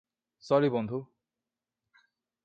[0.43, 0.97] Sorry, বন্ধু।